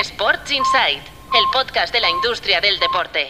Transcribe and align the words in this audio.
Sports 0.00 0.50
Insight, 0.50 0.98
el 0.98 1.44
podcast 1.52 1.94
de 1.94 2.00
la 2.00 2.10
industria 2.10 2.60
del 2.60 2.80
deporte. 2.80 3.28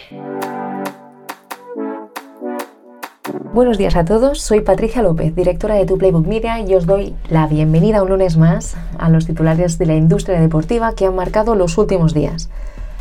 Buenos 3.53 3.77
días 3.77 3.95
a 3.95 4.03
todos, 4.03 4.41
soy 4.41 4.61
Patricia 4.61 5.03
López, 5.03 5.35
directora 5.35 5.75
de 5.75 5.85
Tu 5.85 5.99
Playbook 5.99 6.25
Media 6.25 6.59
y 6.59 6.73
os 6.73 6.87
doy 6.87 7.13
la 7.29 7.45
bienvenida 7.45 8.01
un 8.01 8.09
lunes 8.09 8.35
más 8.37 8.75
a 8.97 9.09
los 9.09 9.27
titulares 9.27 9.77
de 9.77 9.85
la 9.85 9.93
industria 9.93 10.39
deportiva 10.41 10.95
que 10.95 11.05
han 11.05 11.15
marcado 11.15 11.53
los 11.53 11.77
últimos 11.77 12.15
días. 12.15 12.49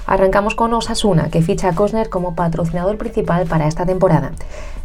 Arrancamos 0.06 0.54
con 0.54 0.74
Osasuna, 0.74 1.30
que 1.30 1.40
ficha 1.40 1.70
a 1.70 1.74
Cosner 1.74 2.10
como 2.10 2.34
patrocinador 2.34 2.98
principal 2.98 3.46
para 3.46 3.66
esta 3.66 3.86
temporada. 3.86 4.32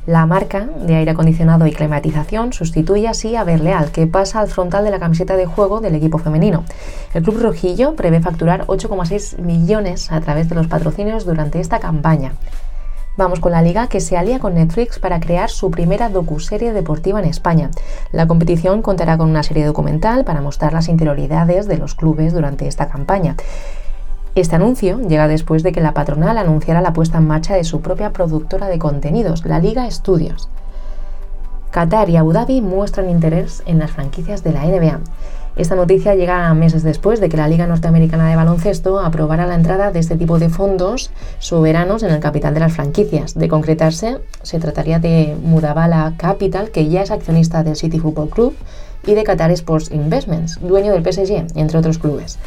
La 0.08 0.26
marca 0.26 0.68
de 0.82 0.96
aire 0.96 1.12
acondicionado 1.12 1.68
y 1.68 1.74
climatización 1.74 2.54
sustituye 2.54 3.08
así 3.08 3.36
a 3.36 3.44
Berleal, 3.44 3.92
que 3.92 4.08
pasa 4.08 4.40
al 4.40 4.48
frontal 4.48 4.86
de 4.86 4.92
la 4.92 5.00
camiseta 5.00 5.36
de 5.36 5.46
juego 5.46 5.82
del 5.82 5.96
equipo 5.96 6.18
femenino. 6.20 6.64
El 7.14 7.24
club 7.24 7.42
rojillo 7.42 7.96
prevé 7.96 8.21
facturar 8.21 8.66
8,6 8.68 9.40
millones 9.40 10.12
a 10.12 10.21
través 10.21 10.48
de 10.48 10.56
los 10.56 10.68
patrocinios 10.68 11.26
durante 11.26 11.60
esta 11.60 11.79
campaña. 11.79 12.34
Vamos 13.18 13.42
con 13.42 13.51
la 13.51 13.62
liga 13.62 13.88
que 13.88 14.00
se 14.00 14.15
alía 14.15 14.40
con 14.40 14.54
Netflix 14.54 14.98
para 14.98 15.20
crear 15.20 15.50
su 15.50 15.70
primera 15.70 16.07
docuserie 16.07 16.71
deportiva 16.71 17.20
en 17.20 17.26
España. 17.26 17.70
La 18.14 18.28
competición 18.28 18.82
contará 18.82 19.18
con 19.18 19.29
una 19.29 19.43
serie 19.43 19.65
documental 19.65 20.24
para 20.24 20.40
mostrar 20.40 20.71
las 20.71 20.88
interioridades 20.88 21.68
de 21.68 21.78
los 21.78 21.96
clubes 21.96 22.32
durante 22.32 22.65
esta 22.65 22.88
campaña. 22.88 23.36
Este 24.39 24.56
anuncio 24.56 25.02
llega 25.02 25.28
después 25.28 25.64
de 25.64 25.74
que 25.74 25.82
la 25.82 25.93
patronal 25.93 26.38
anunciara 26.38 26.79
la 26.79 26.93
puesta 26.93 27.18
en 27.18 27.28
marcha 27.28 27.56
de 27.56 27.66
su 27.66 27.82
propia 27.82 28.14
productora 28.14 28.70
de 28.70 28.79
contenidos, 28.79 29.43
la 29.43 29.60
Liga 29.60 29.92
Studios. 29.92 30.48
Qatar 31.71 32.09
y 32.09 32.16
Abu 32.16 32.31
Dhabi 32.31 32.62
muestran 32.62 33.09
interés 33.09 33.64
en 33.66 33.80
las 33.80 33.92
franquicias 33.92 34.42
de 34.42 34.53
la 34.53 34.64
NBA. 34.64 35.02
Esta 35.58 35.75
noticia 35.75 36.16
llega 36.16 36.53
meses 36.53 36.84
después 36.84 37.20
de 37.20 37.28
que 37.28 37.36
la 37.36 37.50
Liga 37.50 37.67
Norteamericana 37.67 38.30
de 38.30 38.38
Baloncesto 38.38 39.02
aprobara 39.02 39.45
la 39.45 39.56
entrada 39.56 39.92
de 39.92 40.00
este 40.00 40.16
tipo 40.16 40.40
de 40.40 40.48
fondos 40.48 41.12
soberanos 41.40 42.02
en 42.04 42.12
el 42.12 42.22
capital 42.22 42.54
de 42.54 42.62
las 42.62 42.72
franquicias. 42.72 43.36
De 43.36 43.50
concretarse, 43.50 44.20
se 44.42 44.60
trataría 44.60 45.00
de 45.00 45.36
Mudabala 45.44 46.14
Capital, 46.16 46.70
que 46.70 46.88
ya 46.88 47.02
es 47.02 47.12
accionista 47.12 47.62
del 47.64 47.76
City 47.76 48.00
Football 48.00 48.30
Club, 48.30 48.56
y 49.06 49.16
de 49.16 49.26
Qatar 49.26 49.52
Sports 49.52 49.92
Investments, 49.92 50.62
dueño 50.62 50.94
del 50.94 51.04
PSG, 51.04 51.58
entre 51.58 51.78
otros 51.78 51.98
clubes. 51.98 52.40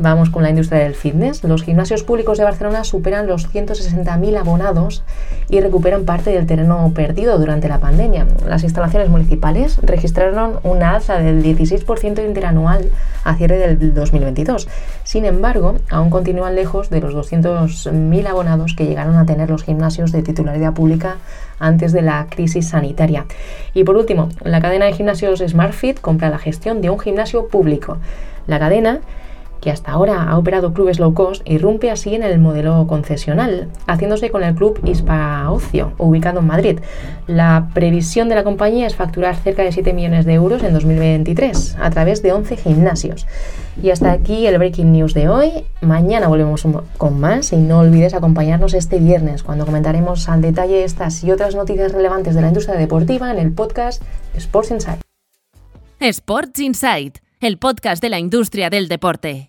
Vamos 0.00 0.30
con 0.30 0.44
la 0.44 0.50
industria 0.50 0.84
del 0.84 0.94
fitness. 0.94 1.42
Los 1.42 1.64
gimnasios 1.64 2.04
públicos 2.04 2.38
de 2.38 2.44
Barcelona 2.44 2.84
superan 2.84 3.26
los 3.26 3.52
160.000 3.52 4.38
abonados 4.38 5.02
y 5.48 5.60
recuperan 5.60 6.04
parte 6.04 6.30
del 6.30 6.46
terreno 6.46 6.92
perdido 6.94 7.36
durante 7.36 7.68
la 7.68 7.80
pandemia. 7.80 8.28
Las 8.46 8.62
instalaciones 8.62 9.08
municipales 9.08 9.78
registraron 9.82 10.60
una 10.62 10.94
alza 10.94 11.18
del 11.18 11.42
16% 11.42 12.24
interanual 12.24 12.90
a 13.24 13.34
cierre 13.34 13.58
del 13.58 13.92
2022. 13.92 14.68
Sin 15.02 15.24
embargo, 15.24 15.74
aún 15.90 16.10
continúan 16.10 16.54
lejos 16.54 16.90
de 16.90 17.00
los 17.00 17.12
200.000 17.14 18.26
abonados 18.28 18.76
que 18.76 18.86
llegaron 18.86 19.16
a 19.16 19.26
tener 19.26 19.50
los 19.50 19.64
gimnasios 19.64 20.12
de 20.12 20.22
titularidad 20.22 20.74
pública 20.74 21.16
antes 21.58 21.92
de 21.92 22.02
la 22.02 22.28
crisis 22.30 22.68
sanitaria. 22.68 23.26
Y 23.74 23.82
por 23.82 23.96
último, 23.96 24.28
la 24.44 24.60
cadena 24.60 24.84
de 24.84 24.92
gimnasios 24.92 25.42
SmartFit 25.44 26.00
compra 26.00 26.30
la 26.30 26.38
gestión 26.38 26.80
de 26.82 26.90
un 26.90 27.00
gimnasio 27.00 27.48
público. 27.48 27.98
La 28.46 28.60
cadena 28.60 29.00
que 29.60 29.70
hasta 29.70 29.92
ahora 29.92 30.24
ha 30.24 30.38
operado 30.38 30.72
clubes 30.72 30.98
low 30.98 31.14
cost, 31.14 31.42
irrumpe 31.48 31.90
así 31.90 32.14
en 32.14 32.22
el 32.22 32.38
modelo 32.38 32.86
concesional, 32.86 33.68
haciéndose 33.86 34.30
con 34.30 34.42
el 34.42 34.54
club 34.54 34.80
Ispa 34.84 35.50
Ocio, 35.50 35.92
ubicado 35.98 36.40
en 36.40 36.46
Madrid. 36.46 36.80
La 37.26 37.68
previsión 37.74 38.28
de 38.28 38.34
la 38.34 38.44
compañía 38.44 38.86
es 38.86 38.94
facturar 38.94 39.36
cerca 39.36 39.62
de 39.62 39.72
7 39.72 39.92
millones 39.92 40.24
de 40.26 40.34
euros 40.34 40.62
en 40.62 40.72
2023 40.72 41.76
a 41.80 41.90
través 41.90 42.22
de 42.22 42.32
11 42.32 42.56
gimnasios. 42.56 43.26
Y 43.82 43.90
hasta 43.90 44.10
aquí 44.10 44.46
el 44.46 44.58
Breaking 44.58 44.92
News 44.92 45.14
de 45.14 45.28
hoy. 45.28 45.52
Mañana 45.80 46.28
volvemos 46.28 46.64
con 46.96 47.20
más 47.20 47.52
y 47.52 47.56
no 47.56 47.78
olvides 47.78 48.14
acompañarnos 48.14 48.74
este 48.74 48.98
viernes 48.98 49.42
cuando 49.42 49.66
comentaremos 49.66 50.28
al 50.28 50.42
detalle 50.42 50.84
estas 50.84 51.22
y 51.22 51.30
otras 51.30 51.54
noticias 51.54 51.92
relevantes 51.92 52.34
de 52.34 52.40
la 52.40 52.48
industria 52.48 52.76
deportiva 52.76 53.30
en 53.30 53.38
el 53.38 53.52
podcast 53.52 54.02
Sports 54.34 54.72
Insight. 54.72 55.00
Sports 56.00 56.60
Insight, 56.60 57.18
el 57.40 57.58
podcast 57.58 58.02
de 58.02 58.08
la 58.08 58.18
industria 58.18 58.70
del 58.70 58.88
deporte. 58.88 59.46